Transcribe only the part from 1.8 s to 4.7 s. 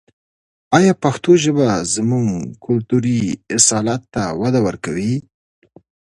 زموږ کلتوري اصالت ته وده